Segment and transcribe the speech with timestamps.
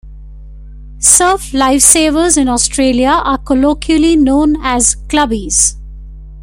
[0.99, 5.75] Surf lifesavers in Australia are colloquially known as "Clubbies".